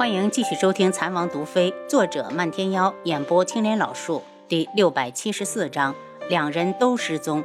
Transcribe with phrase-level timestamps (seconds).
[0.00, 5.94] 欢迎继续收听《残王毒妃》，作者漫天妖，演播青莲老树，第六百七十四章，
[6.26, 7.44] 两人都失踪。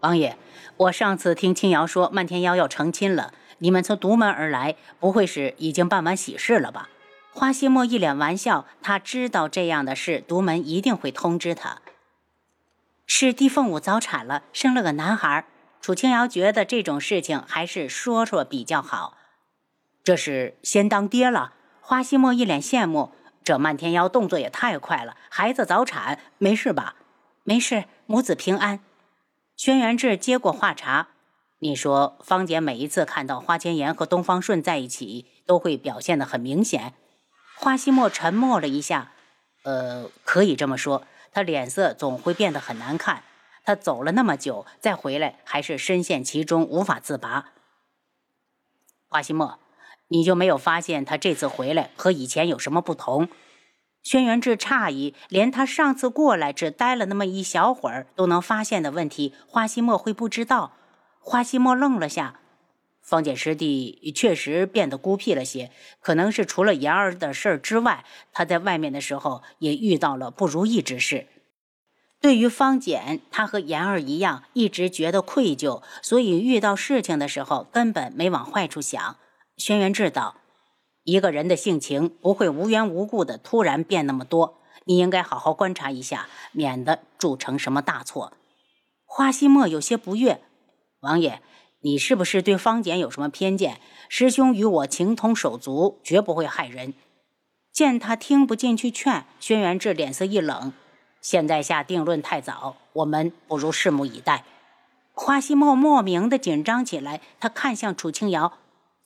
[0.00, 0.38] 王爷，
[0.78, 6.88] 我上次听青瑶说漫天妖要成亲了，你们从独门而来，不会是已经办完喜事了吧？
[7.30, 11.82] 花希墨一脸玩笑，他知道这样的事，独门一定会通知他。
[13.06, 15.44] 是帝凤舞早产了，生了个男孩。
[15.82, 19.18] 楚青瑶觉得这种事情还是说说比较好。
[20.06, 21.54] 这是先当爹了。
[21.80, 23.10] 花希墨一脸羡慕，
[23.42, 25.16] 这漫天妖动作也太快了。
[25.28, 26.94] 孩子早产，没事吧？
[27.42, 28.78] 没事，母子平安。
[29.56, 31.08] 轩辕志接过话茬
[31.58, 36.94] ：“你说方姐每一次看到花千颜和东方顺在一起，都会表现得很明显。”
[37.58, 39.10] 花希墨沉默了一下
[39.64, 41.04] ：“呃，可以这么说。
[41.32, 43.24] 她脸色总会变得很难看。
[43.64, 47.46] 她走了那么久，再回来还是深陷其中，无法自拔。”
[49.10, 49.58] 花希墨。
[50.08, 53.28] 你就没有发现他这次回来和以前有什么不同？
[54.02, 60.72] 轩辕志诧异，连他上次过来只待了那么一小会儿都能发现的问题，花希墨会不知道？
[61.18, 62.38] 花希墨愣了下，
[63.02, 71.26] 方简师弟确实变得孤僻了些，可能是除了言儿的事儿之外，他在外面的时候也遇到了不如意之事。
[72.20, 79.16] 对于方简，他和言儿一样，一直觉得愧疚，所以遇到事情的时候根本没往坏处想。
[79.56, 80.36] 轩辕志道
[81.04, 88.34] ：“一个人的性情不会无缘无故的突然变那么多，你应该好好观察一下，免得铸成什么大错。”
[89.06, 90.42] 花希墨有些不悦
[91.00, 91.40] ：“王爷，
[91.80, 93.80] 你是不是对方简有什么偏见？
[94.08, 96.92] 师兄与我情同手足，绝不会害人。”
[97.72, 100.72] 见他听不进去劝，轩辕志脸色一冷
[101.22, 104.44] ：“现在下定论太早，我们不如拭目以待。”
[105.12, 108.52] 花希墨莫名的紧张起来，他看向楚清瑶。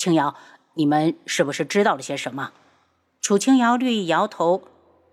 [0.00, 0.34] 青瑶，
[0.76, 2.52] 你们是不是知道了些什么？
[3.20, 4.62] 楚青瑶略一摇头，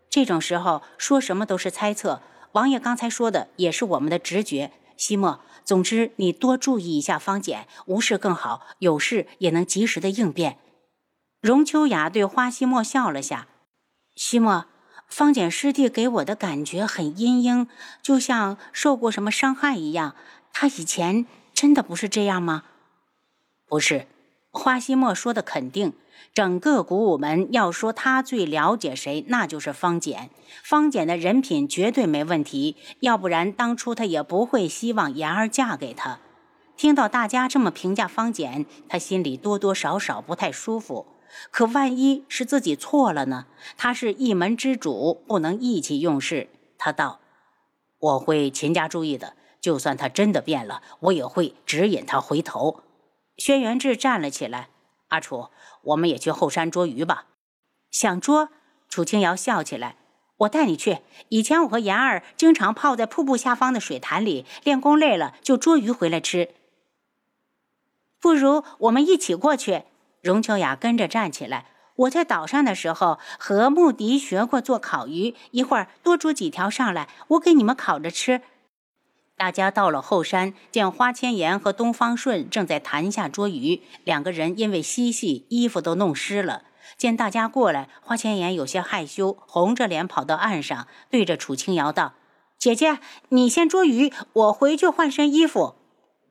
[0.10, 2.22] 这种时候说什么都是猜测。
[2.54, 4.72] 王爷刚才说的也是我们的直觉。
[4.96, 10.58] 西莫，总之你多注意一下方简，无事更好，有事也能及时的应变。
[11.42, 13.48] 荣秋雅对花西莫笑了下。
[14.16, 14.68] 西莫，
[15.10, 17.68] 方简师弟给我的感觉很阴阴，
[18.02, 20.16] 就像受过什么伤害一样。
[20.54, 22.64] 他以前真的不是这样吗？
[23.68, 24.08] 不是。
[24.52, 25.94] 花希墨说的肯定，
[26.34, 30.30] 整个古武门要说他最了解谁，那就是方简。
[30.64, 36.20] 方简的人品绝对没问题，要不然当初他也不会希望言儿嫁给他。
[36.76, 41.06] 听到大家这么评价方简，他心里多多少少不太舒服。
[41.52, 43.46] 可万一是自己错了呢？
[43.76, 46.50] 他是一门之主，不能意气用事。
[46.78, 47.20] 他道
[48.00, 52.82] ：“我会勤加注意的，就算他真的变了，我也会指引他回头。”
[53.38, 54.70] 轩辕志站了起来，
[55.10, 55.50] 阿楚，
[55.84, 57.28] 我们也去后山捉鱼吧。
[57.92, 58.50] 想捉？
[58.90, 59.96] 楚清瑶笑起来，
[60.38, 61.00] 我带你去。
[61.30, 66.50] 以前我和妍儿经常泡在瀑布下方的水潭里练功，累了就捉鱼回来吃。
[68.20, 69.84] 不如我们一起过去。
[70.22, 71.68] 荣秋雅跟着站起来。
[71.98, 78.42] 我在岛上的时候和穆迪学过做烤鱼，一会儿多捉几条上来，我给你们烤着吃。
[79.38, 86.64] 大家到了后山，见花千颜和东方顺正在潭下捉鱼，两个人因为嬉戏，衣服都弄湿了。
[86.98, 92.14] 见大家过来，花千颜有些害羞，红着脸跑到岸上，对着楚清瑶道
[92.58, 92.98] ：“姐姐，
[93.30, 95.76] 你先捉鱼，我回去换身衣服。”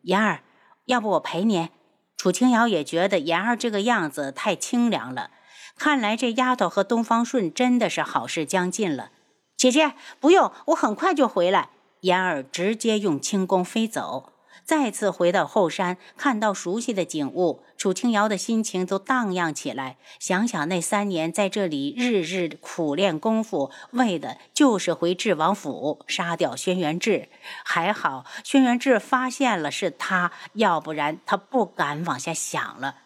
[0.03, 0.43] 妍儿，
[0.87, 1.69] 要不我陪你？
[2.17, 5.31] 楚清瑶也觉得妍儿这个样子太清凉了，
[5.79, 9.11] 看来这丫头和东方顺真的是好事将近了。
[9.57, 11.71] 姐姐，不用，我很快就回来。
[12.07, 14.33] 言儿直接用轻功飞走，
[14.65, 19.97] 再次回到后山，看到熟悉的景物，楚清瑶的心情都荡漾起来。
[20.21, 27.29] 想想那三年在这里日日苦练功夫，为的就是回智王府杀掉轩辕志。
[27.65, 32.99] 还好轩辕志发现了是他，要不然他不敢往下想了。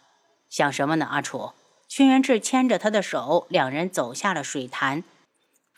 [0.50, 1.53] 想什么呢，阿楚？
[1.88, 5.03] 轩辕志牵着他的手，两人走下了水潭。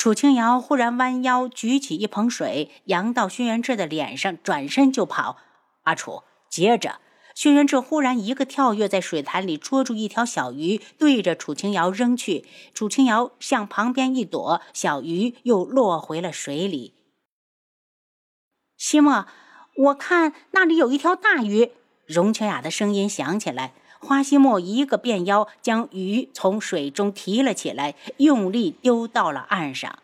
[0.02, 5.36] 楚清瑶忽然弯腰举起一盆水，扬到轩辕志的脸上，转身就跑。
[5.84, 6.98] 阿楚接着，
[7.36, 12.44] 轩辕志忽然一个跳跃，在水潭里捉住一条小鱼，对着楚清瑶扔去。
[12.74, 16.94] 楚清瑶向旁边一躲，小鱼又落回了水里。
[18.76, 19.26] 西莫，
[19.76, 21.70] 我看那里有一条大鱼。
[22.06, 23.72] 荣秋雅的声音响起来。
[24.04, 30.00] 花希墨一个变腰，将鱼从水中提了起来，用力丢到了岸上。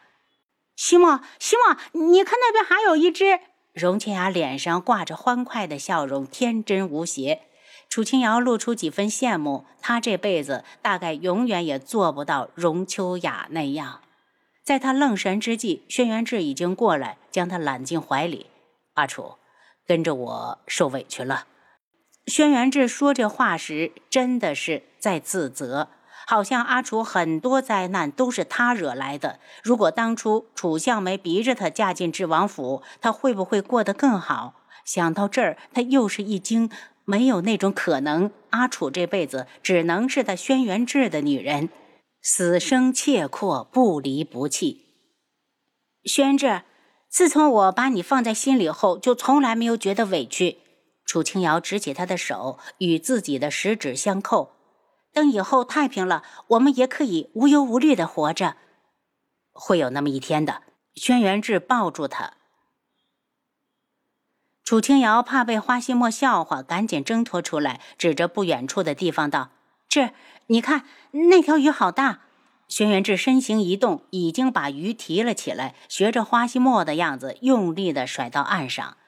[0.76, 3.40] 希墨，希墨，你看那边还有一只。
[3.72, 7.42] 荣清雅脸上挂着欢快的笑容，天真无邪。
[7.88, 14.00] 楚清瑶露出几分羡慕，她这辈子大概永远也做不到荣秋雅那样。
[14.62, 18.46] 在他愣神之际，轩辕志已经过来，将他揽进怀里。
[18.94, 19.34] 阿楚，
[19.86, 21.46] 跟着我受委屈了。
[22.28, 25.88] 轩辕志说这话时，真的是在自责，
[26.26, 29.40] 好像阿楚很多灾难都是他惹来的。
[29.62, 34.54] 如果当初楚相没逼着他嫁进智王府，他会不会过得更好？
[34.84, 36.70] 想到这儿，他又是一惊。
[37.04, 41.70] 没有那种可能，阿楚这辈子只能是他轩辕志的女人，
[42.20, 44.84] 死生契阔，不离不弃。
[46.04, 46.64] 轩志，
[47.08, 50.58] 自从我把你放在心里后，就从来没有觉得委屈。
[51.08, 54.52] 楚清瑶执起他的手，与自己的食指相扣。
[55.14, 58.56] 等以后太平了，我们也可以无忧无虑的活着。
[59.52, 60.64] 会有那么一天的。
[60.94, 62.34] 轩辕志抱住他。
[64.62, 69.48] 楚清瑶怕被花希墨笑话，赶紧挣脱出来，指着不远处的地方道
[69.88, 70.10] ：“这，
[70.48, 70.84] 你看
[71.30, 72.20] 那条鱼好大。”
[72.68, 78.98] 轩辕志身形一动，已经把鱼提了起来，学着花希墨的样子，用力的甩到岸上。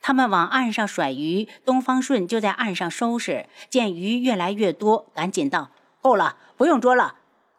[0.00, 3.46] 他们往岸上甩鱼，东方顺就在岸上收拾。
[3.68, 5.70] 见鱼越来越多，赶紧道
[6.00, 7.16] ：“够了，不用捉了。”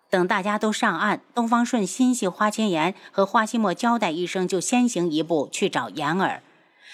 [0.09, 6.43] 等大家都上岸，东方顺心系花千颜，和花希墨交代一声，就先行一步去找言儿。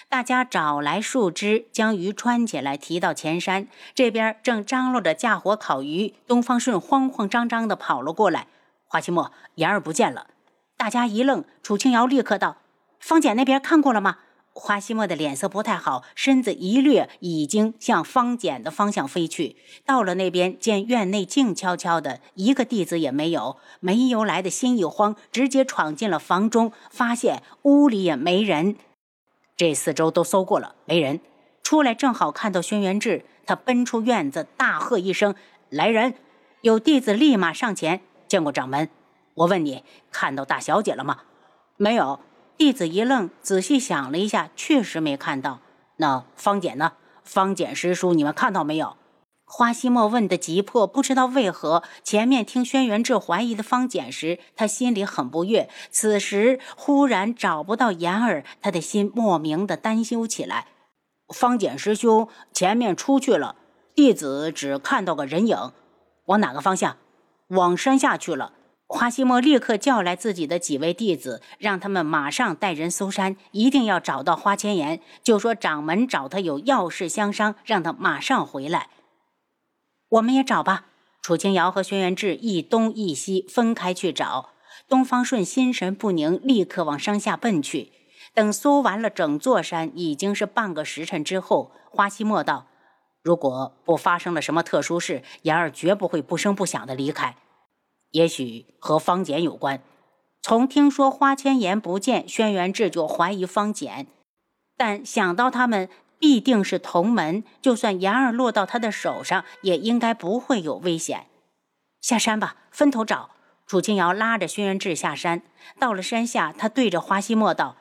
[0.10, 3.68] 大家找来树枝，将鱼穿起来，提到前山。
[3.96, 8.48] 这边正张罗着架火烤鱼，东方顺慌慌张张地跑了过来。
[8.86, 10.28] 花期末，言儿不见了。
[10.78, 12.58] 大家一愣，楚清瑶立刻道
[13.00, 14.18] ：“方简那边看过了吗？”
[14.59, 19.56] 花希墨的脸色不太好，身子一掠，已经向方简的方向飞去。
[19.86, 23.57] 到了那边，见院内静悄悄的，一个弟子也没有。
[23.80, 28.75] 没由来的心一慌，直接闯进了房中，发现屋里也没人。
[29.56, 31.21] 这四周都搜过了，没人。
[31.62, 35.36] 出来正好看到轩辕志，他奔出院子，大喝一声
[35.69, 36.15] ：“来人！”
[36.62, 38.89] 有弟子立马上前，见过掌门。
[39.36, 41.19] 我问你，看到大小姐了吗？
[41.77, 42.19] 没有。
[42.57, 45.59] 弟子一愣，仔细想了一下，确实没看到。
[45.98, 46.94] 那方简呢？
[47.24, 48.98] 方简师叔，你们看到没有？
[49.45, 55.69] 花希墨问的急迫，不知道为何，前面听轩辕志怀疑的方简时，他心里很不悦。
[55.92, 60.65] 此时忽然找不到言儿，他的心莫名的担忧起来。
[61.33, 63.56] 方简师兄前面出去了，
[63.94, 65.71] 弟子只看到个人影，
[66.25, 66.98] 往哪个方向？
[67.50, 68.53] 往山下去了。
[68.89, 75.01] 花希墨立刻叫来自己的几位弟子，让他们马上带人搜山，一定要找到花千颜。
[75.22, 78.88] 就说掌门找他有要事相商，让他马上回来。
[80.07, 80.86] 我们也找吧。
[81.22, 84.51] 楚清瑶和轩辕志一东一西分开去找。
[84.88, 87.92] 东方顺心神不宁，立刻往山下奔去。
[88.34, 91.74] 等搜完了整座山，已经是半个时辰之后。
[91.89, 92.68] 花希墨道
[93.22, 97.36] ：“如果不发生了什么特殊事，言儿绝不会不声不响的离开。
[98.12, 99.81] 也许和方简有关。
[100.42, 104.07] 从听说花千颜不见，轩辕志就怀疑方简。
[104.75, 105.89] 但想到他们……”
[106.19, 111.27] 必定是同门，就算言儿落到他的手上，也应该不会有危险。
[112.01, 113.30] 下山吧，分头找。
[113.68, 115.44] 楚清瑶拉着轩辕志下山，
[115.77, 117.75] 到了山下，他对着花希墨道：“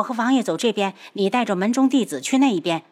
[0.00, 2.82] 我和王爷走这边，你带着门中弟子去那一边。”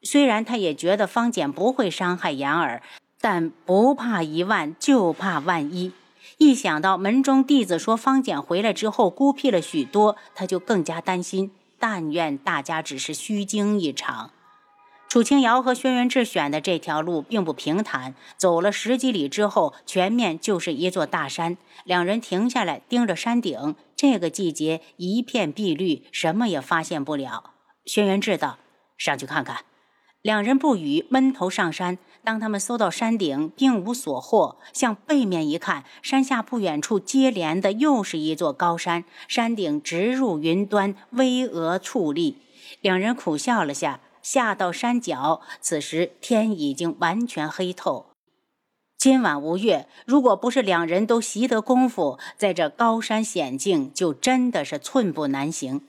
[0.00, 2.82] 虽然他也觉得方简不会伤害言儿，
[3.20, 5.92] 但不怕一万就怕万一。
[6.38, 11.52] 一想到门中弟子说方简回来之后孤僻了许多，他就更加担心。
[11.78, 14.32] 但愿大家只是虚惊一场。
[15.08, 21.56] 楚清瑶和轩辕志选的这条路并不平坦，走了十几里之后，全面就是一座大山。
[21.84, 27.54] 两人停下来盯着山顶，这个季节一片碧绿，什么也发现不了。
[27.86, 28.58] 轩辕志道
[28.96, 29.64] ：“上去看看。”
[30.22, 31.96] 两人不语，闷头上山。
[32.22, 34.58] 当他们搜到山顶，并无所获。
[34.74, 42.36] 向背面一看，山下不远处接连的又是一座高山，山顶直入云端，巍峨矗立。
[42.82, 45.40] 两人苦笑了下，下到山脚。
[45.62, 48.04] 此时天已经完全黑透。
[48.98, 55.80] 今晚无月，如果不是两人都习得功夫，在这高山险境，就真的是寸步难行。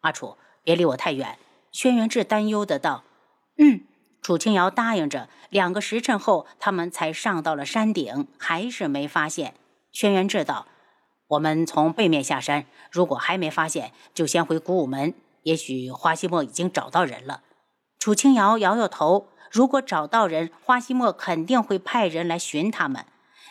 [0.00, 1.38] 阿楚，别离我太远。
[1.70, 3.04] 轩辕志担忧的道。
[3.58, 3.82] 嗯，
[4.22, 5.28] 楚清瑶答应着。
[5.50, 9.54] 两个时辰后，他们才上到了山顶，还是没发现。
[9.92, 10.66] 轩辕志道
[11.28, 15.14] ：“我们从背面下山，如果还没发现，就先回古武门。
[15.42, 17.42] 也许花希墨已经找到人了。”
[17.98, 23.06] 楚清瑶摇摇头：“如果找到人，花希墨肯定会派人来寻他们。”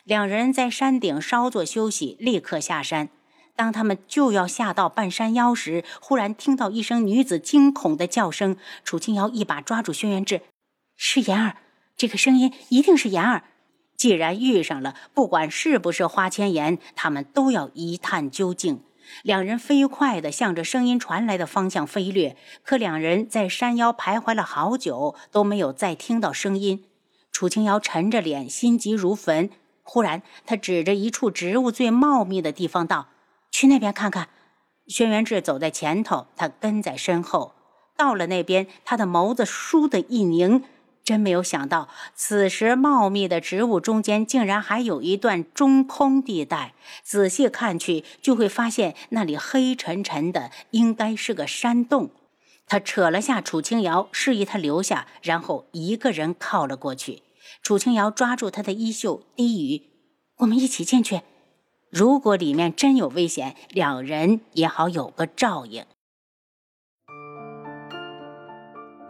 [0.05, 3.09] 两人在山顶稍作休息，立刻下山。
[3.57, 8.55] 当他们就要下到半山腰时，忽然听到一声女子惊恐的叫声。
[8.83, 10.41] 楚清瑶一把抓住轩辕志
[10.95, 11.57] ：“是言儿，
[11.97, 13.43] 这个声音一定是言儿。
[13.97, 18.83] 既然遇上了，不管是不是花千颜，他们都要一探究竟。
[19.23, 26.83] 两人飞快地向着声音传来的方向飞掠，可两人在山腰徘徊了好久，都没有再听到声音。
[27.31, 29.49] 楚清瑶沉着脸，心急如焚。
[29.81, 33.07] 忽然，他指着一处植物最茂密的地方道
[33.51, 34.29] ：“去那边看看。”
[34.87, 37.53] 轩辕志走在前头，他跟在身后。
[37.97, 40.63] 到了那边，他的眸子倏地一凝。
[41.03, 46.73] 真没有想到，此时茂密的植物中间竟然还有一段中空地带。
[47.01, 52.09] 仔细看去，就会发现那里黑沉沉的，应该是个山洞。
[52.67, 57.23] 他扯了下楚清瑶，示意他留下，然后一个人靠了过去。
[57.63, 59.83] 楚清瑶抓住他的衣袖，低语
[60.39, 61.21] ：“我们一起进去。
[61.89, 65.85] 如果里面真有危险，两人也好有个照应。”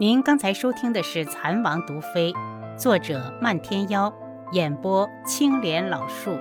[0.00, 2.32] 您刚才收听的是《蚕王毒妃》，
[2.78, 4.12] 作者漫天妖，
[4.52, 6.38] 演播青莲老树。